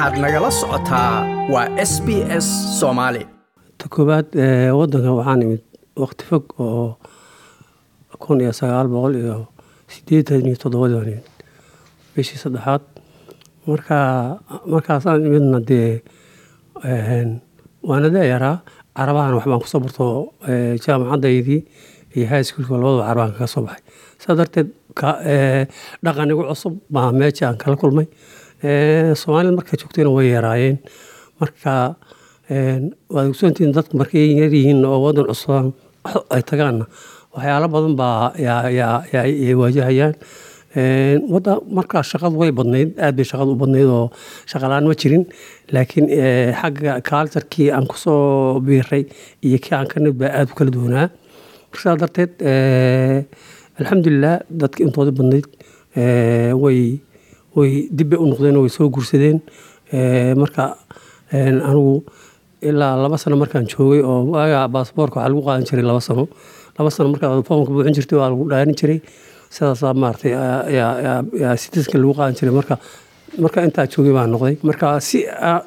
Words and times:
waxaad 0.00 0.16
nagala 0.24 0.48
socotaa 0.60 1.12
waa 1.52 1.68
s 1.76 1.92
b 2.06 2.08
s 2.44 2.46
soomaali 2.80 3.22
ta 3.78 3.84
koowaad 3.94 4.28
wadankan 4.78 5.14
waxaan 5.20 5.42
imid 5.44 5.62
waqti 6.02 6.24
fog 6.28 6.44
oo 6.64 6.96
kun 8.22 8.40
iyo 8.40 8.52
sagaal 8.60 8.88
boqol 8.92 9.14
iyo 9.20 9.36
sideetan 9.92 10.46
iyo 10.48 10.56
toddobadii 10.62 10.96
baan 10.96 11.08
imid 11.12 11.26
bishii 12.14 12.38
saddexaad 12.42 12.82
marka 13.68 13.96
markaasaan 14.72 15.20
imidna 15.28 15.58
dee 15.70 15.90
waana 17.88 18.08
dayaraa 18.16 18.56
carabahan 18.96 19.34
waxbaan 19.36 19.60
ku 19.62 19.68
soo 19.72 19.80
barto 19.84 20.06
jaamacadaydii 20.84 21.60
iyo 22.16 22.24
high 22.32 22.44
schoolka 22.48 22.72
labadaba 22.80 23.04
carabaan 23.08 23.32
kaga 23.36 23.46
soo 23.54 23.62
baxay. 23.68 23.82
Saa 24.22 24.34
darteed 24.38 24.68
dhaqan 26.04 26.30
igu 26.32 26.42
cusub 26.48 26.74
baa 26.94 27.12
meesha 27.18 27.44
aan 27.52 27.56
kala 27.62 27.76
kulmay 27.82 28.06
soomaalida 28.62 29.56
markay 29.56 29.78
joogtayna 29.80 30.10
way 30.12 30.30
yaraayeen. 30.34 30.78
Marka 31.40 31.96
waad 33.08 33.30
ogsoontihiin 33.30 33.72
dadku 33.72 33.96
markay 33.96 34.36
yar 34.36 34.52
yihiin 34.52 34.84
oo 34.84 35.00
wadan 35.06 35.26
cusubaan 35.30 35.72
ay 36.34 36.42
tagaanna 36.42 36.86
waxyaalo 37.32 37.68
badan 37.68 37.96
baa 37.96 38.32
ay 38.36 39.54
waajahayaan. 39.54 40.14
Wada 41.32 41.58
markaa 41.66 42.02
shaqadu 42.02 42.36
way 42.36 42.52
badnayd 42.52 42.98
aad 43.00 43.16
bay 43.16 43.24
shaqadu 43.24 43.56
u 43.56 43.60
badnayd 43.62 43.88
oo 43.88 44.10
shaqalaan 44.46 44.84
ma 44.84 44.94
jirin. 44.94 45.24
Laakiin 45.72 46.06
xagga 46.60 47.00
kaaltarkii 47.00 47.70
aan 47.72 47.86
ku 47.86 47.96
soo 47.96 48.60
biiray 48.60 49.06
iyo 49.42 49.58
kii 49.58 49.74
aan 49.74 49.88
ka 49.88 50.00
baa 50.12 50.32
aad 50.36 50.52
u 50.52 50.54
kala 50.54 50.70
duwanaa. 50.70 51.08
Markaa 51.72 51.96
darteed 51.96 52.32
alxamdulilah 53.80 54.40
dadka 54.50 54.84
intooda 54.84 55.16
badnayd 55.16 55.48
way 56.60 57.00
way 57.56 57.70
dibbay 57.98 58.18
u 58.22 58.26
noqdeen 58.30 58.56
way 58.62 58.68
soo 58.76 58.88
guursadeen 58.94 59.38
marka 60.42 60.64
anigu 61.68 62.04
ilaa 62.68 62.96
laba 63.02 63.16
sano 63.22 63.36
markaan 63.42 63.66
joogay 63.72 64.00
oo 64.10 64.18
waaga 64.34 64.60
baasboorka 64.74 65.16
waxaa 65.20 65.30
lagu 65.32 65.42
qaadan 65.46 65.64
jiray 65.68 65.84
laba 65.90 66.00
sano. 66.08 66.24
Laba 66.78 66.90
sano 66.94 67.08
markaa 67.12 67.42
foomka 67.48 67.70
buuxin 67.74 67.94
jirtay 67.96 68.18
waa 68.20 68.28
lagu 68.32 68.44
dhaarin 68.50 68.74
jiray. 68.80 68.98
Sidaasaa 69.54 69.94
maaragtay 70.02 70.32
yaa 70.76 71.56
sitiska 71.62 71.96
lagu 71.98 72.12
qaadan 72.18 72.34
jiray. 72.38 72.52
Marka 72.58 72.74
marka 73.44 73.58
intaa 73.66 73.86
joogay 73.92 74.12
baan 74.16 74.30
noqday. 74.34 74.56
Marka 74.68 74.88
si 75.08 75.18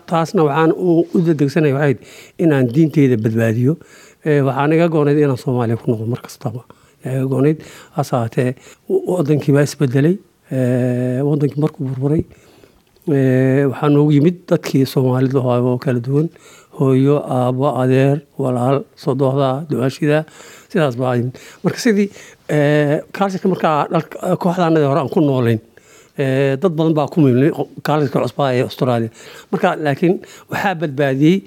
taasna 0.09 0.41
waxaan 0.47 0.71
u 0.71 1.17
dadegsanaya 1.27 1.73
waxayd 1.77 1.99
inaan 2.43 2.65
diinteyda 2.75 3.17
badbaadiyo. 3.25 3.73
Waxaan 4.47 4.71
iga 4.77 4.87
goonayd 4.93 5.17
inaan 5.23 5.37
soomaaliya 5.43 5.77
ku 5.81 5.87
noqdo 5.91 6.05
mar 6.13 6.21
iga 7.03 7.25
goonayd 7.31 7.57
hase 7.97 8.13
ahaatee 8.15 8.49
wadankii 8.89 9.53
baa 9.55 9.65
isbedelay 9.67 10.15
wadankii 11.29 11.61
markuu 11.63 11.83
burburay 11.89 12.23
waxaa 13.71 13.89
noogu 13.93 14.11
yimid 14.17 14.37
dadkii 14.49 14.85
soomaalida 14.93 15.39
oo 15.39 15.77
kala 15.85 15.99
duwan 16.07 16.27
hooyo 16.79 17.15
aabo 17.37 17.67
adeer 17.81 18.17
walaal 18.43 18.77
sodohda 19.03 19.49
dumaashida 19.69 20.19
sidaas 20.71 20.95
baa 21.01 21.15
marka 21.63 21.79
sidii 21.85 22.07
kaalsirka 23.17 23.47
markaa 23.53 23.77
kooxdaanadii 24.43 24.87
hore 24.91 24.99
aan 25.03 25.09
ku 25.15 25.21
noolayn 25.21 25.59
dad 26.61 26.73
badan 26.77 26.93
baa 26.99 27.07
ku 27.13 27.17
milnay 27.25 27.51
kaalsirka 27.87 28.19
cusbaa 28.25 28.49
ee 28.57 28.63
australia. 28.69 29.09
Marka 29.51 29.69
laakiin 29.85 30.15
waxaa 30.51 30.75
badbaadiyey 30.81 31.37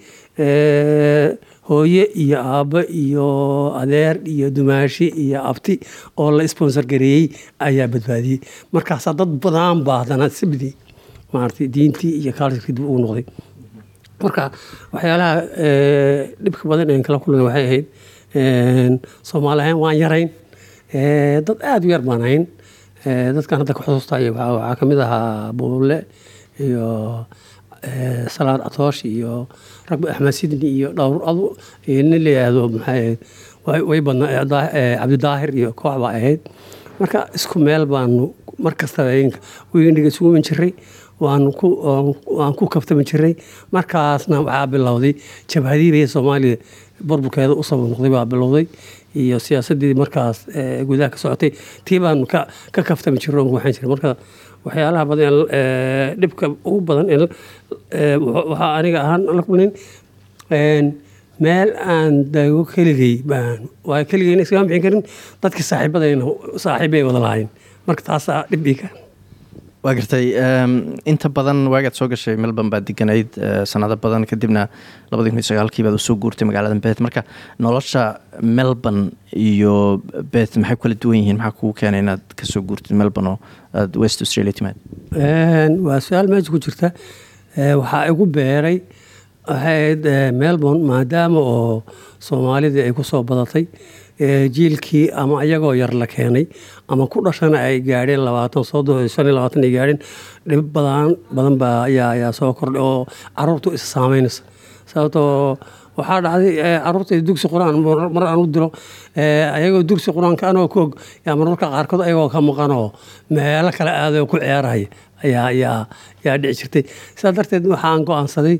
hooye 1.68 2.04
iyo 2.22 2.38
aabbo 2.40 2.80
iyo 3.02 3.26
adeer 3.80 4.16
iyo 4.34 4.50
dumaashi 4.56 5.06
iyo 5.24 5.38
abti 5.50 5.74
oo 6.20 6.30
la 6.36 6.46
sponsor 6.52 6.84
gareeyey 6.92 7.24
ayaa 7.66 7.88
badbaadiyey. 7.92 8.40
Markaasaa 8.72 9.14
dad 9.18 9.32
badan 9.42 9.82
baa 9.86 9.98
haddana 10.02 10.28
sibdii 10.38 10.74
maaragtay 11.32 11.66
diintii 11.74 12.12
iyo 12.22 12.32
kaalsirkii 12.38 12.74
dib 12.76 12.84
ugu 12.90 12.98
noqday. 13.04 13.24
Marka 14.22 14.44
waxyaalaha 14.94 15.34
dhibka 16.44 16.64
badan 16.70 16.90
een 16.94 17.02
kala 17.06 17.18
kulana 17.22 17.44
waxay 17.48 17.64
ahayd 17.66 17.86
soomaali 19.28 19.60
ahaan 19.62 19.78
waan 19.82 19.96
yarayn. 20.02 20.28
Dad 21.46 21.58
aada 21.70 21.84
u 21.86 21.90
yar 21.90 22.02
baan 22.06 22.22
ahayn. 22.22 22.44
Dadkan 23.36 23.58
hadda 23.62 23.74
ka 23.76 23.82
xusuustay 23.86 24.30
waxaa 24.30 24.74
ka 24.78 24.84
mid 24.86 24.98
ahaa 25.06 25.52
buulle 25.58 25.98
iyo 26.62 26.86
salaad 28.34 28.60
catoosh 28.66 29.00
iyo 29.12 29.32
ragbi 29.90 30.06
axmed 30.12 30.34
sidni 30.38 30.68
iyo 30.76 30.88
dhowr 30.98 31.56
nin 31.86 32.10
la 32.24 32.30
yidhaahdo 32.30 32.62
maxay 32.76 33.18
way 33.90 34.00
badnaa 34.06 34.44
cabdidaahir 35.00 35.50
iyo 35.60 35.70
koox 35.80 35.96
baa 36.02 36.12
ahayd. 36.18 36.40
Marka 37.00 37.20
isku 37.38 37.58
meel 37.66 37.84
baanu 37.92 38.24
mar 38.64 38.74
kastaba 38.80 39.10
weyndiga 39.74 40.08
isugu 40.12 40.28
iman 40.32 40.42
jiray 40.48 40.72
waan 41.20 41.50
ku 42.58 42.64
kaftami 42.74 43.04
jiray. 43.10 43.34
Markaasna 43.74 44.36
waxaa 44.46 44.66
bilowday 44.72 45.12
jabhadiibay 45.52 46.04
soomaaliya 46.14 46.56
burburkeeda 47.08 47.52
u 47.52 47.62
sabab 47.68 47.88
noqday 47.92 48.10
baa 48.16 48.24
bilowday 48.32 48.64
iyo 49.22 49.36
siyaasadii 49.46 49.92
markaas 50.02 50.38
gudaha 50.88 51.10
ka 51.14 51.18
socotay. 51.22 51.50
Tii 51.86 51.98
baanu 52.04 52.24
ka 52.26 52.46
kaftami 52.88 53.18
jiray. 53.18 53.44
Marka 53.92 54.16
waxyaalaha 54.66 55.04
badan 55.10 55.34
dhibka 56.20 56.46
ugu 56.68 56.80
badan 56.88 57.06
waxaa 58.50 58.70
aniga 58.78 58.98
ahaan 59.04 59.22
la 59.38 59.42
kulnayn 59.48 59.72
meel 61.44 61.70
aan 61.94 62.12
dago 62.34 62.60
keligay 62.74 63.14
baan. 63.30 63.58
Waa 63.88 64.02
keligayna 64.10 64.42
iskama 64.44 64.64
bixin 64.70 64.82
karin 64.86 65.02
dadkii 65.42 65.66
saaxiibadayna 65.70 66.24
saaxiibay 66.64 67.02
wada 67.08 67.20
lahayn 67.26 67.48
marka 67.86 68.02
taasaa 68.08 68.40
dhibbii 68.52 68.76
ka 68.80 68.88
waa 69.86 69.94
gartay 69.98 70.24
inta 71.12 71.28
badan 71.36 71.58
waagaad 71.72 71.94
soo 71.98 72.08
gashay 72.12 72.34
melbourne 72.44 72.70
baad 72.74 72.84
deganayd 72.90 73.30
sanado 73.72 73.96
badan 74.04 74.24
kadibna 74.30 74.62
labadii 75.12 75.30
kun 75.34 75.40
iyo 75.42 75.48
sagaalkii 75.50 75.84
baad 75.86 75.96
u 75.98 76.02
soo 76.06 76.16
guurtay 76.22 76.46
magaalada 76.48 76.78
beth 76.86 77.00
marka 77.06 77.22
nolosha 77.66 78.02
melbourne 78.58 79.04
iyo 79.48 79.74
beth 80.34 80.56
maxay 80.62 80.76
kala 80.82 80.94
duwan 81.02 81.18
yihiin? 81.20 81.38
Maxaa 81.42 81.56
kugu 81.60 81.72
keenay 81.80 82.00
inaad 82.04 82.24
ka 82.38 82.44
soo 82.52 82.62
guurtid 82.68 82.96
melbourne 83.02 83.30
oo 83.34 83.38
aad 83.80 83.96
west 84.02 84.20
australia 84.26 84.52
timaad? 84.58 84.76
Waa 85.86 86.00
su'aal 86.06 86.28
meesha 86.32 86.50
ku 86.54 86.58
jirta. 86.66 86.88
Waxaa 87.82 88.02
igu 88.12 88.26
beeray 88.38 88.78
waxayd 89.50 90.02
melbourne 90.42 90.82
maadaama 90.92 91.40
oo 91.54 91.82
soomaalidii 92.28 92.82
ay 92.88 92.92
ku 92.98 93.04
soo 93.12 93.22
badatay 93.30 93.64
jiilkii 94.18 95.10
ama 95.12 95.44
iyagoo 95.44 95.72
yar 95.74 95.92
la 95.94 96.06
keenay 96.06 96.46
ama 96.88 97.06
ku 97.06 97.20
dhashana 97.24 97.58
ay 97.68 97.80
gaadheen 97.80 98.24
labaatan 98.24 98.64
soddon 98.64 99.08
shan 99.08 99.26
iyo 99.26 99.34
labaatan 99.36 99.62
ay 99.64 99.70
gaadheen 99.76 99.98
dhib 100.48 100.72
badan 100.72 101.56
baa 101.62 101.84
ayaa 101.88 102.32
soo 102.32 102.52
kordhay 102.54 102.80
oo 102.82 103.06
caruurtu 103.36 103.72
isa 103.76 103.86
saameynaysa 103.94 104.42
sababtoo 104.90 105.58
waxaa 105.98 106.20
dhacday 106.24 106.54
carruurta 106.84 107.20
dugsi 107.28 107.46
qur'aan 107.52 107.76
mar 108.14 108.24
aan 108.30 108.38
u 108.40 108.46
diro 108.54 108.68
ayagoo 109.56 109.82
dugsi 109.90 110.08
qur'aanka 110.16 110.44
anoo 110.52 110.68
koog 110.74 110.90
yaa 111.26 111.36
marmarka 111.40 111.66
qaarkood 111.74 112.00
ayagoo 112.06 112.28
ka 112.34 112.40
maqanoo 112.48 112.86
meelo 113.36 113.70
kale 113.78 113.90
aaday 114.02 114.20
oo 114.24 114.26
ku 114.32 114.36
ciyaarahaya 114.40 114.88
ayaa 115.50 115.86
dhici 116.42 116.60
jirtay. 116.62 116.82
Sidaa 117.18 117.32
darteed 117.36 117.64
waxaan 117.72 118.04
go'aansaday 118.08 118.56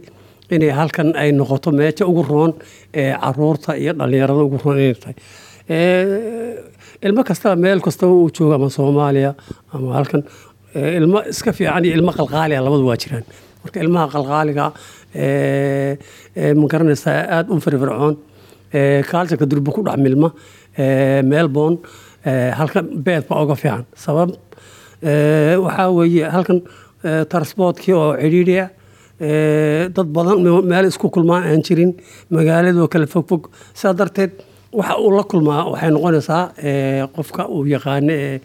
inay 0.55 0.71
halkan 0.79 1.09
ay 1.23 1.33
noqoto 1.33 1.69
meesha 1.79 2.05
ugu 2.11 2.23
roon 2.31 2.53
ee 3.01 3.13
carruurta 3.23 3.71
iyo 3.83 3.93
dhallinyarada 3.99 4.43
ugu 4.47 4.59
roon 4.65 4.79
inay 4.83 4.95
tahay 5.03 5.17
ilmo 5.69 7.23
kastaba 7.27 7.57
meel 7.57 7.81
kastaba 7.83 8.13
uu 8.13 8.31
joogo 8.31 8.55
ama 8.55 8.69
soomaaliya 8.71 9.35
ama 9.75 9.95
halkan 9.99 10.23
ilmo 10.75 11.23
iska 11.31 11.53
fiican 11.53 11.85
iyo 11.85 11.95
ilmo 11.99 12.13
qalqaaliga 12.13 12.61
labadu 12.63 12.87
waa 12.87 12.97
jiraan. 12.97 13.25
Marka 13.65 13.81
ilmaha 13.83 14.07
qalqaaliga 14.15 14.67
ma 16.61 16.67
garanaysaa 16.73 17.19
aada 17.37 17.51
u 17.53 17.59
firfircoon. 17.61 18.17
Kaalsirka 19.11 19.47
durba 19.51 19.73
ku 19.75 19.83
dhex 19.83 19.99
milma. 19.99 20.31
Melbourne 21.31 21.79
halkan 22.59 22.87
beed 23.03 23.25
uga 23.31 23.57
fiican. 23.57 23.85
Sabab 23.97 24.31
waxaa 25.67 25.91
weeye 25.99 26.31
halkan 26.31 26.63
transportkii 27.31 27.95
oo 27.95 28.15
cidhiidhiya 28.23 28.71
dad 29.97 30.09
badan 30.15 30.39
meel 30.71 30.87
isku 30.87 31.11
kulmaan 31.11 31.43
aan 31.51 31.63
jirin. 31.67 31.97
Magaaladoo 32.31 32.87
kale 32.89 33.07
fogfog 33.07 33.51
sidaa 33.75 33.97
darteed 33.99 34.33
waxa 34.79 34.95
uu 35.05 35.11
la 35.17 35.23
kulmaa 35.31 35.63
waxay 35.73 35.91
noqonaysaa 35.97 36.43
qofka 37.17 37.43
uu 37.55 37.65
yaqaano 37.75 38.13
ee 38.13 38.41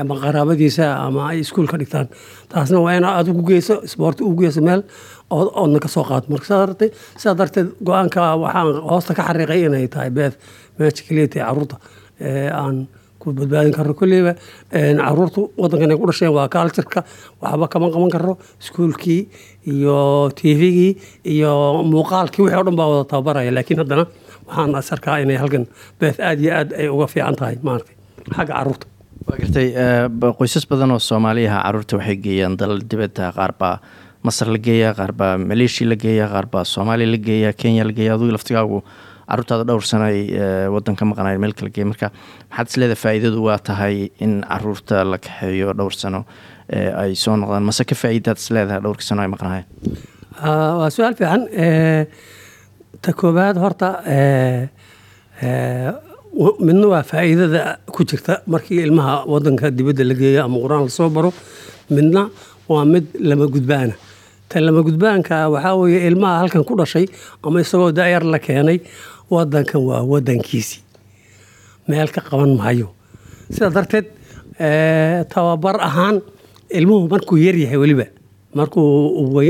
ama 0.00 0.14
qaraabadiisa 0.22 0.86
ama 1.06 1.20
ay 1.30 1.38
iskuul 1.44 1.68
ka 1.70 1.76
dhigtaan. 1.80 2.08
Taasna 2.50 2.78
waa 2.84 2.96
ina 2.98 3.08
aad 3.18 3.28
ugu 3.32 3.42
geyso 3.50 3.74
isboorti 3.86 4.22
ugu 4.26 4.40
geyso 4.42 4.60
meel 4.66 4.82
oodna 5.30 5.78
ka 5.84 5.88
soo 5.94 6.02
qaado 6.08 6.26
marka 6.32 6.44
sidaa 6.48 6.66
darteed 6.66 6.92
sidaa 7.20 7.36
darteed 7.40 7.68
go'aanka 7.86 8.20
waxaan 8.42 8.68
hoosta 8.90 9.12
ka 9.18 9.22
xariiqay 9.28 9.60
inay 9.68 9.86
tahay 9.94 10.10
keliya 11.06 11.28
tahay 11.32 11.44
carruurta 11.46 11.76
aan 12.62 12.76
ku 13.24 13.32
badbaadin 13.38 13.72
karno 13.78 13.94
kolleyba 14.00 14.32
caruurtu 14.72 15.42
wadankan 15.62 15.90
ay 15.94 15.98
ku 16.02 16.06
dhasheen 16.10 16.32
waa 16.36 16.48
kaalsirka 16.54 17.00
waxba 17.42 17.66
kama 17.72 17.88
qaban 17.94 18.10
karno 18.14 18.32
iskuulkii 18.62 19.20
iyo 19.74 19.98
tvgii 20.38 20.90
iyo 21.34 21.52
muuqaalkii 21.92 22.42
wixii 22.44 22.60
o 22.60 22.64
dhan 22.66 22.76
baa 22.80 22.88
wada 22.92 23.04
tababaraya. 23.10 23.50
Laakiin 23.56 23.78
haddana 23.82 24.04
waxaan 24.46 24.74
asarkaa 24.80 25.16
inay 25.24 25.36
halkan 25.42 25.64
beeth 26.00 26.20
aad 26.28 26.38
iyo 26.44 26.52
aad 26.58 26.70
ay 26.80 26.88
uga 26.94 27.06
fiican 27.12 27.36
tahay 27.40 27.56
maaragtay 27.66 27.94
xagga 28.36 28.52
carruurta. 28.54 28.86
Waa 29.26 29.36
gartay 29.40 29.66
qoysas 30.38 30.64
badan 30.70 30.90
oo 30.94 30.98
soomaaliyaha 31.10 31.58
carruurta 31.64 31.94
waxay 31.98 32.16
geeyaan 32.24 32.56
dalal 32.60 32.80
dibadda 32.90 33.32
qaar 33.38 33.52
baa 33.60 33.76
masar 34.26 34.48
la 34.54 34.58
geeyaa 34.66 34.92
qaar 34.98 35.12
baa 35.20 35.32
maleeshiya 35.50 35.88
la 35.92 35.96
geeyaa 36.04 36.28
qaar 36.34 36.46
baa 36.52 36.64
soomaaliya 36.74 37.08
la 37.14 37.18
geeyaa 37.28 37.52
kenya 37.60 37.84
la 37.88 37.92
geeya 37.98 38.12
adugu 38.16 38.32
laftigaagu 38.36 38.78
caruurtaada 39.28 39.64
dhowr 39.68 39.84
sano 39.90 40.04
ay 40.12 40.20
wadan 40.74 40.96
ka 40.98 41.04
maqanayen 41.10 41.40
meel 41.44 41.54
kala 41.58 41.70
geey 41.76 41.84
marka 41.90 42.10
maxaad 42.50 42.68
isleedahay 42.70 43.00
faa-iidadu 43.04 43.40
waa 43.48 43.58
tahay 43.68 43.96
in 44.24 44.32
carruurta 44.50 45.04
la 45.12 45.18
kaxeeyo 45.26 45.72
dhowr 45.78 45.94
sano 46.02 46.20
ay 47.02 47.14
soo 47.14 47.36
noqdaan. 47.36 47.64
Mase 47.68 47.84
ka 47.84 47.94
faa-iidaad 48.02 48.38
isleedahay 48.42 48.80
dhowrkii 48.84 49.06
sano 49.10 49.22
ay 49.24 49.30
maqnaayeen? 49.34 49.66
Waa 50.80 50.90
su'aal 50.94 51.14
fiican. 51.18 51.42
Ta 53.04 53.12
koobaad 53.20 53.56
horta 53.62 53.88
midna 56.66 56.86
waa 56.92 57.02
faa-iidada 57.10 57.78
ku 57.94 58.04
jirta 58.04 58.40
markii 58.46 58.80
ilmaha 58.86 59.24
wadanka 59.32 59.70
dibadda 59.70 60.04
la 60.04 60.14
geeyo 60.14 60.40
ama 60.44 60.58
qur'aan 60.64 60.84
la 60.88 60.90
soo 60.98 61.08
baro. 61.10 61.30
Midna 61.90 62.28
waa 62.68 62.84
mid 62.84 63.06
lama 63.20 63.46
gudbaana. 63.46 63.94
Ta 64.48 64.60
lama 64.60 64.82
gudbaanka 64.82 65.36
waxaa 65.54 65.74
weeye 65.80 66.00
ilmaha 66.08 66.38
halkan 66.42 66.64
ku 66.64 66.74
dhashay 66.80 67.06
ama 67.44 67.60
isagoo 67.60 67.92
da-yar 67.92 68.24
la 68.24 68.38
keenay 68.38 68.78
wadankan 69.30 69.80
waa 69.88 70.02
wadankiisii 70.12 70.80
meel 71.88 72.08
ka 72.14 72.20
qaban 72.28 72.52
maayo 72.60 72.88
sidaa 73.54 73.70
darteed 73.76 74.06
tababar 75.32 75.76
ahaan 75.88 76.16
ilmuhu 76.78 77.08
markuu 77.12 77.36
yaryahay 77.46 77.76
weliba 77.82 78.06
markuu 78.54 79.40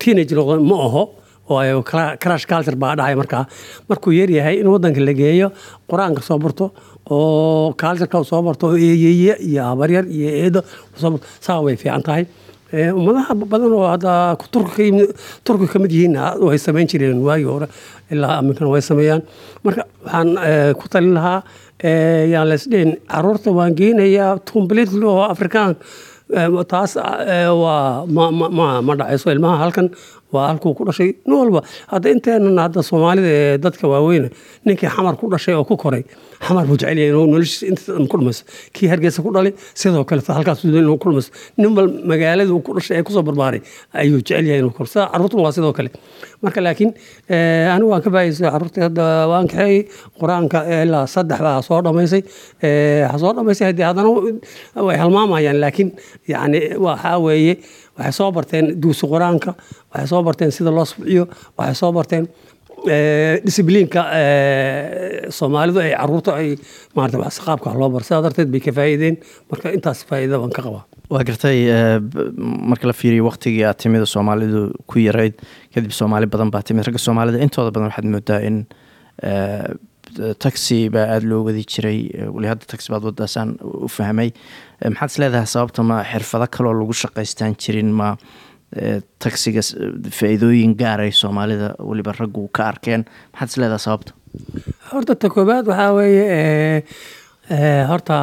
teenage 0.00 0.34
noqdo 0.38 0.56
ma 0.70 0.76
aho 0.86 1.02
waayo 1.48 1.82
crash 2.22 2.44
culture 2.50 2.76
baa 2.76 2.94
dhahay 2.98 3.14
markaa. 3.20 3.44
Markuu 3.88 4.12
yaryahay 4.12 4.60
in 4.60 4.66
wadanka 4.68 5.00
la 5.00 5.12
geeyo 5.20 5.48
qur'aanka 5.90 6.22
soo 6.28 6.38
barto 6.38 6.66
oo 7.10 7.72
cultureka 7.82 8.24
soo 8.30 8.42
barto 8.42 8.66
eeyeye 8.76 9.34
iyo 9.48 9.62
habaryar 9.70 10.04
iyo 10.16 10.28
eedo 10.44 10.60
soo 11.00 11.10
barto 11.12 11.26
saa 11.40 11.60
way 11.64 11.76
fiican 11.76 12.02
tahay 12.02 12.24
ummadaha 12.72 13.34
badan 13.34 13.72
oo 13.72 13.86
hadda 13.88 14.36
turki 14.52 15.66
ka 15.72 15.78
mid 15.78 15.90
yihiin 15.92 16.16
way 16.48 16.58
samayn 16.58 16.86
jireen 16.88 17.22
waagii 17.24 17.48
hore. 17.48 17.68
Ilaa 18.10 18.38
aminkana 18.40 18.68
way 18.70 18.80
sameeyaan. 18.82 19.22
Marka 19.64 19.84
waxaan 20.04 20.36
ku 20.80 20.88
talin 20.88 21.14
lahaa 21.14 21.42
yaan 22.32 22.48
laysdhihin 22.50 22.96
carruurta 23.08 23.50
waan 23.58 23.74
geynayaa 23.74 24.38
completely 24.52 25.04
oo 25.04 25.22
afrikaan. 25.32 25.76
Taas 26.68 26.96
waa 26.96 28.04
ma 28.06 28.94
dhacayso 29.00 29.30
ilmaha 29.32 29.56
halkan 29.64 29.88
waa 30.34 30.46
halkuu 30.50 30.74
ku 30.78 30.84
dhashay 30.88 31.10
nin 31.26 31.36
walba. 31.40 31.60
Hadda 31.92 32.08
inteenan 32.14 32.58
hadda 32.64 32.82
soomaalida 32.90 33.28
ee 33.38 33.58
dadka 33.64 33.84
waaweyne 33.92 34.28
ninkii 34.66 34.88
xamar 34.94 35.14
ku 35.20 35.26
dhashay 35.32 35.54
oo 35.58 35.64
ku 35.70 35.76
koray 35.84 36.02
xamar 36.46 36.64
buu 36.68 36.76
jecel 36.80 36.98
yahay 37.00 37.10
inuu 37.12 37.26
noloshiisa 37.32 37.64
inta 37.70 38.08
ku 38.12 38.16
dhamayso 38.20 38.42
kii 38.76 38.88
hargeysa 38.92 39.20
ku 39.26 39.30
dhalay 39.36 39.52
sidoo 39.80 40.04
kale 40.10 40.20
halkaas 40.36 40.64
inuu 40.68 40.98
ku 41.02 41.08
dhamayso 41.10 41.30
nin 41.60 41.70
bal 41.76 41.88
magaalada 42.10 42.52
uu 42.56 42.60
ku 42.66 42.72
dhashay 42.76 42.96
ee 43.00 43.02
ku 43.08 43.12
soo 43.16 43.22
barbaaray 43.28 43.60
ayuu 44.00 44.20
jecel 44.20 44.44
yahay 44.50 44.60
inuu 44.62 44.74
koro 44.76 44.86
sida 44.92 45.04
carruurtuna 45.12 45.42
waa 45.46 45.52
sidoo 45.56 45.72
kale. 45.78 45.90
Marka 46.44 46.60
laakiin 46.66 46.90
anigu 47.74 47.88
waan 47.92 48.02
ka 48.06 48.10
faa'idaystay 48.14 48.50
carruurtii 48.54 48.82
hadda 48.86 49.04
waan 49.32 49.46
kaxeeyey 49.52 49.80
qur'aanka 50.20 50.58
ilaa 50.84 51.06
saddex 51.14 51.40
baa 51.46 51.56
soo 51.68 51.80
dhamaysay. 51.86 52.22
Ha 53.10 53.16
soo 53.22 53.32
dhamaysay 53.38 53.66
haddii 53.72 53.86
haddana 53.88 54.10
way 54.86 54.96
halmaamayaan 55.02 55.58
laakiin 55.64 55.90
yacni 56.32 56.60
waxaa 56.86 57.16
weeye 57.26 57.54
waxay 57.98 58.12
soo 58.18 58.30
barteen 58.36 58.66
duusi 58.82 59.04
qur'aanka 59.12 59.50
waxay 59.92 60.08
soo 60.12 60.22
barteen 60.26 60.50
sida 60.56 60.70
loo 60.76 60.84
subciyo 60.92 61.24
waxay 61.58 61.74
soo 61.82 61.92
barteen 61.98 62.24
discibliinka 63.46 64.02
soomaalidu 65.38 65.80
ay 65.84 65.90
carruurta 65.98 66.32
ay 66.40 66.48
maarata 66.96 67.18
wax 67.24 67.40
qaabka 67.46 67.72
loo 67.80 67.88
bar. 67.94 68.02
Sidaa 68.06 68.22
darteed 68.26 68.50
bay 68.52 68.60
ka 68.66 68.72
faa'iideen. 68.76 69.16
Marka 69.50 69.72
intaas 69.76 70.04
faa'iida 70.08 70.38
baan 70.38 70.52
ka 70.56 70.62
qabaa. 70.66 70.84
Waa 71.10 71.24
gartay 71.28 71.58
marka 72.70 72.86
la 72.86 72.94
fiiriyo 73.00 73.24
waqtigii 73.28 73.64
aad 73.66 73.78
timida 73.82 74.06
soomaalidu 74.06 74.60
ku 74.86 75.02
yarayd 75.02 75.34
kadib 75.74 75.90
soomaali 75.98 76.30
badan 76.30 76.50
baa 76.54 76.62
timid. 76.62 76.86
Ragga 76.86 77.02
soomaalida 77.02 77.42
intooda 77.44 77.74
badan 77.74 77.90
waxaad 77.90 78.08
moodaa 78.14 78.40
in 78.48 78.56
taxi 80.44 80.88
baa 80.94 81.06
aada 81.14 81.26
loo 81.30 81.42
wadi 81.48 81.62
jiray. 81.72 82.00
Weli 82.34 82.48
hadda 82.50 82.66
taxi 82.72 82.88
baad 82.92 83.04
wadaasaan 83.10 83.50
u 83.62 83.88
fahmay. 83.96 84.30
Maxaad 84.84 85.10
is 85.12 85.18
leedahay 85.22 85.48
sababta 85.54 85.82
ma 85.90 86.02
xirfado 86.10 86.46
kaloo 86.56 86.74
lagu 86.80 86.94
shaqaystaan 87.02 87.56
jirin 87.62 87.90
ma 88.00 88.08
taxiga 89.24 89.62
faa-iidooyin 90.18 90.74
gaaray 90.80 91.10
soomaalida 91.20 91.68
weliba 91.88 92.12
raggu 92.20 92.48
ka 92.56 92.62
arkeen? 92.72 93.02
Maxaad 93.32 93.48
is 93.52 93.56
leedahay 93.62 93.82
sababta? 93.86 94.12
Horta 94.92 95.14
ta 95.20 95.28
koobaad 95.34 95.66
waxaa 95.70 95.92
weeye 95.98 96.84
horta 97.90 98.18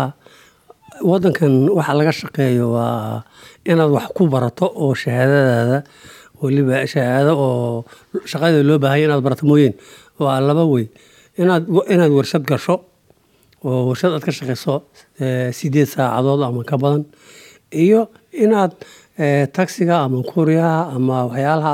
wadankan 1.10 1.54
waxa 1.78 1.94
laga 2.00 2.12
shaqeeyo 2.22 2.68
waa 2.76 3.24
inaad 3.66 3.92
wax 3.98 4.08
ku 4.16 4.28
barato 4.34 4.66
oo 4.84 4.94
shahaadadaada 5.04 5.80
weliba 6.42 6.86
shahaado 6.94 7.34
oo 7.48 7.86
shaqada 8.32 8.62
loo 8.70 8.78
baahanya 8.84 9.06
inaad 9.10 9.24
barato 9.26 9.44
mooyeen. 9.50 9.74
Waa 10.20 10.40
laba 10.48 10.64
wey 10.74 10.86
inaad 11.42 12.12
warshad 12.18 12.44
gasho 12.52 12.76
oo 13.66 13.82
warshad 13.90 14.12
aad 14.16 14.24
ka 14.28 14.32
shaqeyso 14.38 14.76
sideed 15.58 15.90
saacadood 15.94 16.42
ama 16.48 16.64
ka 16.70 16.78
badan 16.84 17.04
iyo 17.84 18.02
inaad 18.44 18.74
taxiga 19.56 19.96
ama 20.06 20.20
kuuriyaha 20.32 20.82
ama 20.96 21.18
waxyaalaha 21.30 21.74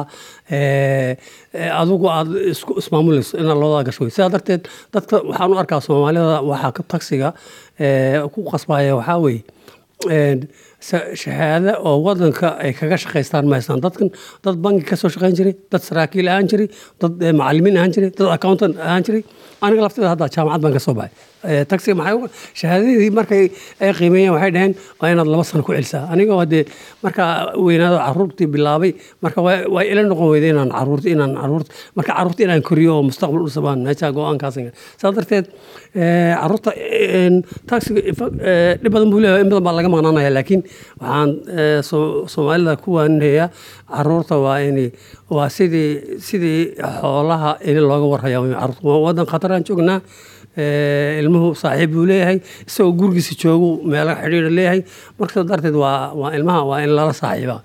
adigu 1.81 2.05
aad 2.17 2.29
isku 2.53 2.71
ismaamulayso 2.81 3.33
inaad 3.41 3.57
labada 3.61 3.83
gasho. 3.87 4.09
Sidaa 4.15 4.29
darteed 4.33 4.63
dadka 4.93 5.15
waxaan 5.29 5.51
u 5.53 5.57
arkaa 5.61 5.79
soomaalida 5.85 6.37
waxaa 6.51 6.83
taxiga 6.93 7.29
ku 8.33 8.39
qasbaya 8.51 8.93
waxaa 8.99 9.19
weeye 9.25 9.43
shahaado 10.89 11.73
oo 11.89 11.97
wadanka 12.05 12.47
ay 12.63 12.71
kaga 12.79 12.97
shaqaystaan 13.03 13.45
mahaystaan 13.51 13.81
dadkan 13.85 14.09
dad 14.45 14.55
banki 14.65 14.83
ka 14.89 14.95
shaqayn 15.03 15.35
jiray 15.39 15.53
dad 15.71 15.81
saraakiil 15.87 16.27
ahaan 16.33 16.47
jiray 16.51 16.67
dad 17.01 17.13
macalimiin 17.41 17.77
ahaan 17.79 17.91
jiray 17.95 18.09
dad 18.17 18.29
accountant 18.37 18.75
ahaan 18.87 19.03
jiray. 19.07 19.23
Aniga 19.65 19.81
lafteeda 19.85 20.09
hadda 20.13 20.25
jaamacad 20.35 20.61
baan 20.63 20.73
ka 20.77 20.81
baxay. 20.99 21.11
Taxiga 21.71 21.95
maxay 21.99 22.29
shahaadadii 22.59 23.09
markay 23.17 23.43
ay 23.85 23.91
qiimeeyeen 23.99 24.33
waxay 24.35 24.51
dhaheen 24.55 24.73
waa 25.01 25.09
inaad 25.13 25.29
laba 25.33 25.43
sano 25.49 25.61
ku 25.67 25.71
celisaa. 25.77 26.03
Aniga 26.13 26.33
hadee 26.41 26.63
markaa 27.05 27.29
weynaado 27.65 27.97
caruurtii 28.05 28.47
bilaabay 28.55 28.91
marka 29.23 29.39
waa 29.45 29.83
ila 29.91 30.01
noqon 30.11 30.27
weyda 30.33 30.47
inaan 30.53 30.71
carruurta 30.77 31.07
inaan 31.13 31.33
carruurta 31.41 31.69
marka 31.97 32.11
carruurta 32.17 32.41
inaan 32.47 32.63
koriyo 32.69 32.91
oo 32.97 33.03
mustaqbal 33.09 33.41
u 33.45 33.49
sabaan 33.57 33.79
meesha 33.85 34.07
go'aankaas 34.17 34.57
saa 35.01 35.11
darteed 35.17 35.45
carruurta 36.41 36.71
taxiga 37.69 38.01
dhib 38.81 38.91
badan 38.95 39.09
buu 39.13 39.21
leeyahay 39.23 39.43
in 39.45 39.49
badan 39.53 39.63
baa 39.67 39.75
laga 39.77 39.89
maqnaanaya 39.95 40.31
laakiin 40.37 40.61
waxaan 41.01 41.29
soomaalida 42.33 42.73
ku 42.83 42.89
waaninayaa 42.97 43.47
carruurta 43.93 44.35
waa 44.45 44.59
in 44.67 44.77
waa 45.35 45.49
sidii 45.57 45.89
sidii 46.27 46.61
xoolaha 47.01 47.51
in 47.69 47.77
looga 47.89 48.07
warhaya 48.13 48.39
wadan 49.05 49.25
khataraan 49.31 49.63
joognaa 49.67 49.99
ilmuhu 51.21 51.49
saaxiib 51.61 51.91
buu 51.95 52.05
leeyahay 52.09 52.37
isagoo 52.67 52.93
gurigiisa 52.99 53.33
joogu 53.41 53.69
meelo 53.91 54.13
xidhiira 54.21 54.49
leeyahay. 54.57 54.81
Marka 55.19 55.43
darteed 55.49 55.75
waa 55.83 56.13
waa 56.21 56.31
ilmaha 56.37 56.61
waa 56.69 56.79
in 56.85 56.91
lala 56.97 57.13
saaxiibaa 57.21 57.59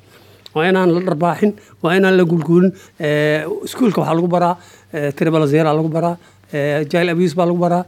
waa 0.54 0.64
inaan 0.70 0.88
la 0.94 1.00
dharbaaxin 1.08 1.52
waa 1.82 1.94
inaan 1.98 2.14
la 2.20 2.24
gulguulin 2.32 2.70
iskuulka 3.66 4.00
waxaa 4.00 4.16
lagu 4.18 4.28
baraa 4.36 4.54
tribalazeera 5.18 5.70
lagu 5.78 5.88
baraa 5.96 6.14
jail 6.92 7.08
abuse 7.14 7.34
baa 7.38 7.46
lagu 7.50 7.58
baraa 7.64 7.82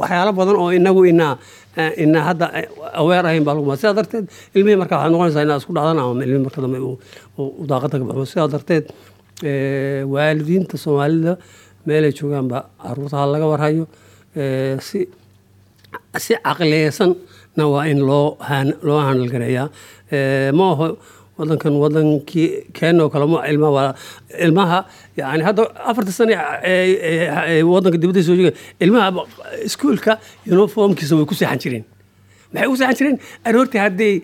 waxyaalo 0.00 0.32
badan 0.38 0.56
oo 0.62 0.70
inagu 0.78 1.02
inaa 1.12 1.32
ina 2.04 2.20
hadda 2.28 2.46
aweer 3.00 3.24
ahayn 3.28 3.44
baa 3.46 3.54
lagu 3.56 3.66
baraa 3.68 3.80
sidaa 3.82 3.96
darteed 3.98 4.24
ilmihii 4.56 4.78
marka 4.82 4.94
waxaad 4.96 5.12
noqonaysaa 5.14 5.44
inaad 5.46 5.60
isku 5.62 5.72
dhacdan 5.76 5.98
ama 6.02 6.22
ilmihii 6.26 6.44
marka 6.46 6.60
dambe 6.64 6.78
uu 6.86 7.66
daaqada 7.70 7.96
ka 8.00 8.04
baxo 8.08 8.24
sidaa 8.32 8.48
darteed 8.54 8.84
waalidiinta 10.14 10.76
soomaalida 10.84 11.32
meelay 11.86 12.12
joogaanba 12.18 12.58
caruurtaha 12.84 13.24
laga 13.34 13.46
warhayo 13.52 13.84
si 14.88 15.00
si 16.24 16.32
caqliyeysanna 16.46 17.64
waa 17.74 17.84
in 17.92 18.00
loo 18.08 18.26
loo 18.88 19.00
handalgareeyaa 19.08 19.66
ma 20.58 20.64
aho 20.74 20.86
wadankan 21.38 21.74
wadankii 21.82 22.46
keenoo 22.78 23.08
kale 23.12 23.26
ma 23.32 23.38
ilmaha 23.50 23.72
waa 23.78 23.94
ilmaha 24.46 24.78
yani 25.20 25.42
hadda 25.48 25.64
afarta 25.90 26.12
sane 26.18 26.34
wadanka 27.72 27.98
dibadda 28.02 28.22
soo 28.28 28.36
ilmaha 28.84 29.08
iskuolka 29.68 30.12
uniformkiisa 30.54 31.14
way 31.18 31.26
ku 31.30 31.34
seexan 31.40 31.58
jireen. 31.64 31.84
Maxay 32.52 32.68
u 32.72 32.76
seexan 32.80 32.96
jireen? 33.00 33.16
Aroortii 33.48 33.80
hadday 33.84 34.14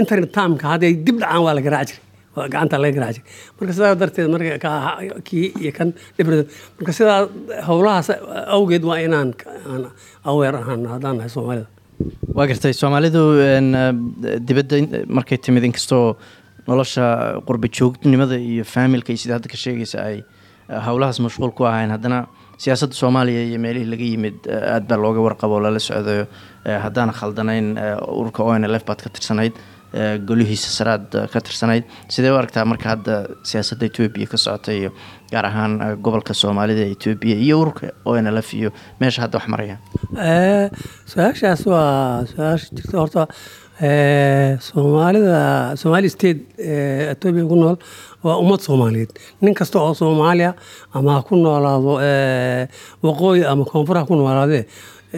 internet 0.00 0.30
timeka 0.36 0.66
hadday 0.74 0.92
dib 1.06 1.16
dhacaan 1.22 1.42
waa 1.46 1.54
la 1.58 1.62
garaaci 1.66 1.94
jiray. 1.96 2.04
Gacanta 2.52 2.76
laga 2.82 2.94
garaaci 2.98 3.20
jiray. 3.20 3.32
Marka 3.58 3.72
sidaa 3.76 3.94
darteed 4.00 4.28
marka 4.34 5.22
kii 5.28 5.46
iyo 5.62 5.72
kan 5.78 5.88
dhibra 6.16 6.36
marka 6.78 6.92
sidaa 6.98 7.18
howlahaas 7.68 8.08
awgeed 8.56 8.84
waa 8.90 8.98
inaan 9.06 9.30
aan 9.72 9.82
aweer 10.30 10.54
ahaan 10.60 10.86
haddaan 10.92 11.16
nahay 11.18 11.32
soomaalida 11.36 11.66
waa 12.36 12.46
gartay 12.50 12.72
soomaalidu 12.80 13.22
dibadda 14.48 14.76
markay 15.18 15.38
timid 15.46 15.64
inkastoo 15.68 16.16
nolosha 16.68 17.04
qurba 17.48 17.68
joognimada 17.78 18.36
iyo 18.50 18.64
faamilka 18.74 19.10
iyo 19.12 19.20
sida 19.22 19.34
hadda 19.38 19.48
ka 19.52 19.56
sheegaysa 19.64 19.98
ay 20.08 20.16
howlahaas 20.86 21.18
mashquul 21.26 21.52
ku 21.58 21.64
ahayn 21.70 21.90
haddana 21.96 22.18
siyaasadda 22.62 22.94
soomaaliya 23.02 23.42
iyo 23.48 23.58
meelihii 23.64 23.90
laga 23.92 24.06
yimid 24.12 24.36
aad 24.74 24.84
baa 24.90 24.98
looga 25.04 25.20
warqabo 25.26 25.60
lala 25.64 25.80
socdayo. 25.88 26.24
Haddaan 26.84 27.10
khaldanayn 27.18 27.66
ururka 28.20 28.42
o 28.44 28.52
n 28.54 28.64
l 28.68 28.74
f 28.80 28.84
baad 28.88 29.00
ka 29.04 29.08
tirsanayd 29.16 29.54
golihiisa 30.28 30.70
saraad 30.78 31.06
ka 31.32 31.40
tirsanayd. 31.40 31.84
Sidee 32.08 32.30
u 32.32 32.36
aragtaa 32.36 32.64
marka 32.68 32.88
hadda 32.94 33.14
siyaasadda 33.42 33.86
etoobiya 33.88 34.26
ka 34.32 34.36
socota 34.36 34.72
iyo 34.72 34.90
gaar 35.32 35.46
ahaan 35.48 35.78
gobolka 36.04 36.34
soomaalida 36.34 36.84
etoobiya 36.94 37.36
iyo 37.36 37.60
ururka 37.62 37.92
o 38.04 38.16
n 38.16 38.26
l 38.28 38.38
f 38.42 38.52
iyo 38.54 38.70
meesha 39.00 39.22
hadda 39.24 39.38
wax 39.38 39.48
marayaan 39.48 39.80
su'aashaas 41.08 41.62
waa 41.66 42.24
su'aasha 42.30 42.68
jirta 42.76 42.96
horta 43.00 43.22
soomaalida 44.68 45.38
somaali 45.80 46.08
state 46.10 46.40
etoobiya 47.12 47.44
ku 47.48 47.56
nool 47.56 47.76
waa 48.24 48.36
ummad 48.42 48.60
soomaaliyeed. 48.60 49.10
Nin 49.40 49.54
kasta 49.54 49.78
oo 49.80 49.94
soomaaliya 49.94 50.54
ama 50.92 51.16
ha 51.16 51.22
ku 51.22 51.36
noolaado 51.36 51.96
waqooyi 53.02 53.44
ama 53.44 53.64
koonfur 53.64 53.96
ha 54.00 54.04
ku 54.08 54.14
noolaadee 54.16 54.64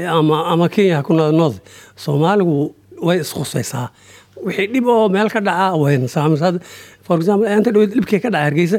ama 0.06 0.46
ama 0.52 0.68
kenya 0.68 0.96
ha 0.98 1.02
ku 1.02 1.12
noolaado 1.14 1.36
north 1.38 1.58
soomaaligu 1.96 2.74
way 3.06 3.16
iskhusaysaa 3.24 3.86
wixii 4.46 4.66
dhib 4.74 4.86
oo 4.94 5.08
meel 5.14 5.28
ka 5.34 5.40
dhaca 5.48 5.66
wayna 5.82 6.08
saamisa 6.16 6.48
for 7.06 7.16
example 7.20 7.46
inta 7.56 7.70
dhaweyd 7.74 7.92
dhibkii 7.96 8.20
ka 8.24 8.30
dhaca 8.34 8.44
hargeysa 8.48 8.78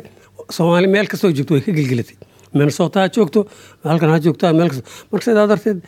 soomaali 0.57 0.87
meel 0.95 1.07
kastoo 1.11 1.31
joogto 1.37 1.53
way 1.57 1.63
ka 1.67 1.71
gelgelatay 1.79 2.17
minnesota 2.59 2.97
ha 3.03 3.09
joogto 3.17 3.41
halkan 3.91 4.09
ha 4.13 4.17
joogto 4.25 4.53
meel 4.59 4.69
kasta 4.73 4.83
marka 5.11 5.25
sidaa 5.27 5.47
darteed 5.51 5.79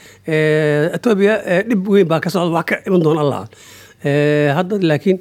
etoobiya 0.98 1.36
dhib 1.70 1.82
weyn 1.96 2.08
baa 2.12 2.20
ka 2.26 2.30
socda 2.36 2.54
wax 2.58 2.66
ka 2.72 2.76
iman 2.88 3.02
doona 3.06 3.22
allah 3.26 3.42
hadda 4.60 4.76
laakiin 4.92 5.18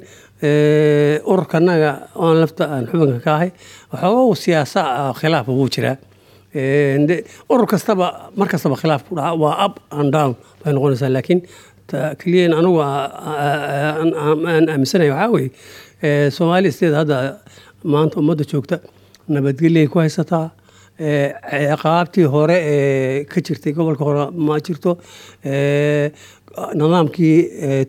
ururkanaga 1.31 1.91
oon 2.23 2.35
lafta 2.43 2.63
aan 2.75 2.85
xubinka 2.91 3.19
ka 3.25 3.31
ahay 3.37 3.49
waxooga 3.91 4.35
siyaasa 4.45 4.81
khilaaf 5.19 5.47
wuu 5.57 5.69
jiraa 5.75 5.95
urur 7.53 7.67
mar 8.39 8.47
kastaba 8.53 8.75
khilaaf 8.81 9.03
dhaca 9.17 9.33
waa 9.43 9.55
up 9.65 9.75
and 9.99 10.09
down 10.15 10.31
bay 10.63 10.71
noqonaysaa. 10.75 11.09
Laakiin 11.15 11.39
keliyan 12.21 12.53
anigu 12.59 12.79
aan 12.81 14.69
aaminsanaya 14.73 15.13
waxaa 15.13 15.31
weeye 15.35 16.31
soomaali 16.37 16.71
state 16.77 16.95
hadda 17.01 17.17
maanta 17.93 18.15
ummadda 18.21 18.43
joogta 18.51 18.77
nabadgelyay 19.35 19.87
ku 19.93 19.99
haysataa 20.03 20.45
ciqaabtii 20.99 22.27
hore 22.35 22.57
ee 22.73 23.23
ka 23.31 23.41
jirtay 23.47 23.73
gobolka 23.77 24.03
hore 24.07 24.23
ma 24.47 24.55
jirto 24.67 24.91
nidaamkii 26.79 27.37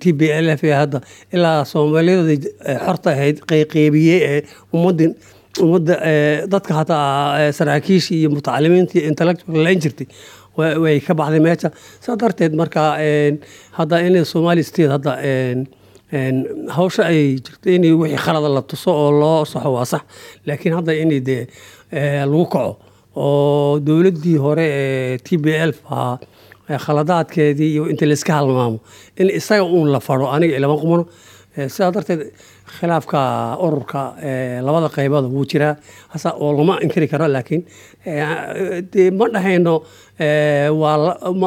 t 0.01 0.13
b 0.19 0.31
l 0.45 0.49
f 0.57 0.63
ee 0.65 0.75
hadda 0.81 1.01
ilaa 1.37 1.65
soomaaliyada 1.73 2.35
xorta 2.87 3.09
ahayd 3.15 3.37
qayqeybiyey 3.51 4.21
ee 4.33 4.41
ummadin 4.77 5.13
ummadda 5.65 5.95
dadka 6.55 6.73
hataa 6.81 7.53
saraakiisha 7.59 8.15
iyo 8.19 8.29
mutacalimiinta 8.37 8.99
intellectual 9.11 9.61
layn 9.67 9.81
jirtay 9.85 10.07
way 10.57 11.01
ka 11.07 11.15
baxday 11.15 11.41
meesha. 11.47 11.69
Saa 12.05 12.17
darteed 12.17 12.53
marka 12.61 12.83
hadda 13.79 13.97
in 14.07 14.25
somali 14.25 14.63
state 14.63 14.89
hadda 14.95 15.13
hawsha 16.77 17.05
ay 17.11 17.39
jirto 17.45 17.67
in 17.75 17.83
wixii 18.01 18.19
khalada 18.25 18.49
la 18.55 18.63
tuso 18.63 18.91
oo 18.93 19.11
loo 19.21 19.45
saxo 19.45 19.71
waa 19.77 19.85
sax. 19.85 20.03
Laakiin 20.47 20.75
hadda 20.79 20.93
in 21.03 21.11
dee 21.29 21.47
lagu 21.93 22.47
kaco 22.53 22.79
oo 23.17 23.79
dowladdii 23.87 24.37
hore 24.39 24.67
ee 24.67 25.19
t 25.19 25.37
b 25.37 25.47
l 25.51 25.73
ahaa 25.91 26.19
khaladaadkeedii 26.85 27.71
iyo 27.75 27.85
inta 27.93 28.07
layska 28.07 28.33
halmaamo 28.39 28.79
in 29.21 29.29
isaga 29.31 29.65
uun 29.65 29.89
la 29.93 30.01
faro 30.01 30.27
aniga 30.35 30.57
ilama 30.57 30.77
qumano 30.81 31.05
sidaa 31.75 31.91
darteed 31.95 32.23
khilaafka 32.79 33.21
ururka 33.67 34.03
labada 34.67 34.89
qaybood 34.97 35.27
wuu 35.35 35.45
jiraa. 35.51 35.77
Hasa 36.13 36.29
oo 36.43 36.53
lama 36.59 36.75
inkiri 36.85 37.09
karo 37.13 37.27
laakiin 37.35 37.63
ma 39.19 39.27
dhahayno 39.35 39.75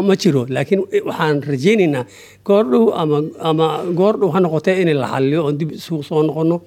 ma 0.07 0.15
jiro. 0.21 0.45
Laakiin 0.55 0.81
waxaan 1.09 1.37
rajaynaynaa 1.51 2.03
goordhow 2.47 2.85
ama 3.01 3.17
ama 3.49 3.67
goordhow 3.99 4.29
ha 4.33 4.39
noqotee 4.39 4.75
in 4.81 4.89
la 5.01 5.07
xaliyo 5.13 5.41
oon 5.45 5.57
dib 5.59 5.71
isugu 5.71 6.03
soo 6.09 6.21
noqono 6.23 6.57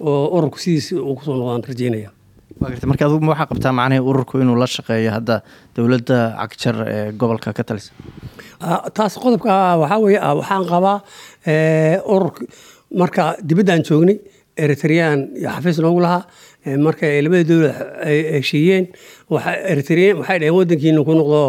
oo 0.00 0.38
ururku 0.38 0.58
sidiisi 0.58 0.94
uu 0.96 1.14
ku 1.18 1.22
soo 1.24 1.36
noqdaan 1.36 1.62
garta 2.58 2.86
marka 2.90 3.04
adugu 3.06 3.24
ma 3.26 3.32
waxaa 3.34 3.46
qabtaa 3.52 3.72
macnihii 3.78 4.02
ururku 4.10 4.34
inuu 4.42 4.56
la 4.58 4.66
shaqeeyo 4.66 5.10
hadda 5.16 5.36
dowladda 5.76 6.18
cagjar 6.50 6.76
ee 6.94 7.12
gobolka 7.20 7.52
ka 7.58 7.62
talisa? 7.68 7.92
Taas 8.96 9.14
qodobka 9.22 9.52
waxaa 9.82 9.98
weeye 10.04 10.18
waxaan 10.40 10.64
qabaa 10.72 10.96
ururka 12.14 12.42
marka 13.00 13.36
dibaddaan 13.48 13.82
joognay 13.88 14.16
eritrean 14.64 15.18
iyo 15.38 15.48
xafiis 15.54 15.78
noogu 15.84 16.00
lahaa 16.04 16.22
marka 16.86 17.06
labada 17.24 17.44
dowlad 17.50 17.76
ay 18.08 18.18
heshiiyeen 18.38 18.84
eritrean 19.72 20.16
waxay 20.20 20.38
dhaheen 20.40 20.54
wadankiina 20.58 21.00
ku 21.08 21.12
noqdo 21.20 21.40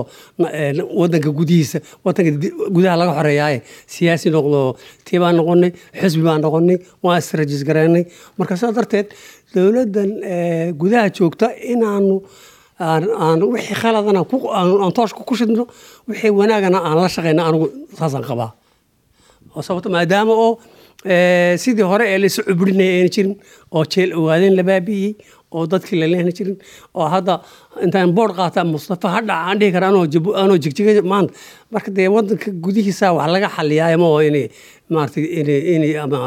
wadanka 1.02 1.30
gudihiisa 1.40 1.80
wadanka 2.06 2.32
gudaha 2.76 2.96
laga 3.02 3.14
xoreeyaaye 3.20 3.58
siyaasi 3.94 4.28
noqdo 4.36 4.60
tii 5.06 5.20
baan 5.24 5.36
noqonay 5.40 5.72
xisbi 6.02 6.24
baan 6.28 6.42
noqonay 6.46 6.78
waan 7.04 7.18
israjis 7.24 7.62
gareynay 7.70 8.04
marka 8.38 8.54
sidaa 8.60 8.76
darteed 8.78 9.08
dowladdan 9.56 10.10
gudaha 10.82 11.08
joogta 11.18 11.48
inaanu 11.74 12.16
aan 12.80 13.42
wixii 13.54 13.76
khaladana 13.82 14.22
aan 14.58 14.92
tooshka 14.98 15.22
ku 15.30 15.34
shidno 15.40 15.64
wixii 16.10 16.32
wanaagana 16.40 16.78
aan 16.88 16.96
la 17.02 17.10
shaqeyna 17.16 17.42
anigu 17.50 17.68
saasaan 18.00 18.24
qabaa. 18.30 18.52
Sababto 19.66 19.90
maadaama 19.96 20.32
oo 20.46 20.52
sidii 21.04 21.84
hore 21.92 22.06
ee 22.14 22.18
laysu 22.20 22.44
cubrinaya 22.44 22.92
ayna 23.00 23.10
jirin 23.16 23.36
oo 23.72 23.84
jeel 23.94 24.12
owaadeen 24.20 24.56
la 24.60 24.64
baabi'iyey 24.64 25.14
oo 25.56 25.66
dadkii 25.72 26.00
la 26.02 26.08
leehna 26.12 26.32
jirin 26.38 26.58
oo 26.94 27.08
hadda 27.14 27.36
intaan 27.86 28.12
boord 28.18 28.36
qaata 28.36 28.66
mustafa 28.66 29.08
ha 29.14 29.22
dhaca 29.22 29.38
aan 29.50 29.60
dhihi 29.60 29.72
kara 29.76 29.88
anoo 29.88 30.58
jigjiga 30.64 31.02
maanta. 31.12 31.34
Marka 31.72 31.92
dee 31.98 32.08
wadanka 32.16 32.52
gudihiisa 32.52 33.14
wax 33.18 33.30
laga 33.34 33.50
xaliyaa 33.56 33.98
ma 34.02 34.08
oo 34.14 34.20
inay 34.30 34.46
maarata 34.90 35.20
inay 35.22 35.96
ama 36.04 36.20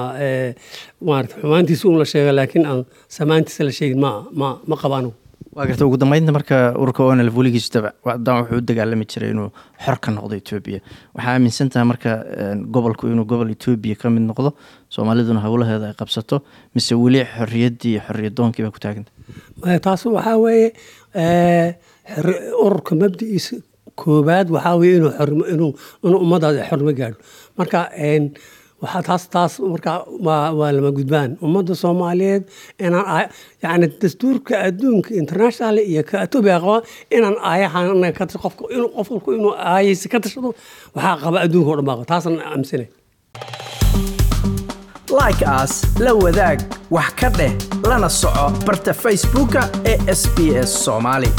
maarata 1.07 1.35
xumaantiisa 1.43 1.85
un 1.89 1.99
la 1.99 2.05
sheego 2.13 2.33
laakiin 2.33 2.65
aan 2.71 2.81
samaantiisa 3.17 3.65
la 3.69 3.73
sheegin 3.79 4.01
ma 4.01 4.11
ma 4.41 4.49
ma 4.71 4.77
qabaan 4.83 5.13
waa 5.57 5.67
garta 5.69 5.85
ugu 5.87 5.97
dambeynta 6.01 6.33
marka 6.37 6.57
ururka 6.83 7.03
onlf 7.13 7.35
weligiis 7.37 7.69
dan 7.73 8.37
wuxuu 8.41 8.59
u 8.59 8.61
dagaalami 8.69 9.05
jiray 9.13 9.31
inuu 9.35 9.49
xor 9.85 9.97
ka 10.05 10.11
noqdo 10.17 10.35
etoobiya 10.41 10.81
waxaa 11.17 11.33
aaminsan 11.35 11.69
tahay 11.73 11.87
marka 11.93 12.11
gobolku 12.75 13.07
inuu 13.13 13.27
gobol 13.33 13.51
etoobiya 13.55 13.97
ka 14.01 14.11
mid 14.15 14.25
noqdo 14.31 14.51
soomaaliduna 14.95 15.41
howlaheeda 15.47 15.87
ay 15.93 15.97
qabsato 16.01 16.37
mise 16.75 16.95
weli 17.05 17.21
xoriyaddii 17.37 17.97
xoriyadoonkii 18.07 18.65
baa 18.65 18.75
ku 18.77 18.81
taaganta 18.85 19.11
taas 19.87 20.07
waxaa 20.17 20.37
weeye 20.45 20.69
ururka 22.65 22.95
mabdi'iisa 23.03 23.57
koobaad 24.01 24.49
waxaa 24.57 24.77
weye 24.81 24.97
inuu 25.55 25.71
ummadaas 26.25 26.57
xornimo 26.71 26.93
gaadho. 27.01 27.19
Marka 27.59 27.81
waxaa 28.83 29.03
taas 29.09 29.25
taas 29.35 29.53
marka 29.73 29.93
waa 30.27 30.71
lama 30.77 30.91
gudbaan. 30.99 31.31
Ummadda 31.47 31.75
soomaaliyeed 31.83 32.43
inaan 32.87 33.29
yani 33.63 33.87
dastuurka 34.03 34.55
adduunka 34.69 35.11
international 35.23 35.77
iyo 35.91 36.03
etoobiya 36.27 36.59
qaba 36.65 36.77
inaan 37.17 37.37
aayahan 37.51 38.13
ka 38.19 38.25
qofka 38.45 38.65
inuu 38.75 38.91
qof 38.97 39.09
walku 39.15 39.31
inuu 39.39 39.53
aayaysi 39.73 40.07
ka 40.13 40.19
tashado 40.25 40.51
waxaa 40.97 41.17
qaba 41.25 41.39
adduunka 41.45 41.71
o 41.73 41.77
dhan 41.79 41.87
baa 41.89 41.97
qaba. 41.99 42.07
Taasaan 42.13 42.37
aaminsanay. 42.51 42.89
Like 45.21 45.43
as 45.61 45.73
la 46.05 46.13
wadaag 46.25 46.59
wax 46.97 47.11
ka 47.21 47.29
dheh 47.39 47.53
lana 47.89 48.09
soco 48.21 48.47
barta 48.67 48.93
facebooka 49.03 49.63
ee 49.91 49.97
sb 50.21 50.37
s 50.67 50.71
soomaali 50.85 51.31